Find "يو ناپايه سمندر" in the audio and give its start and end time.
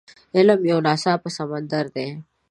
0.71-1.85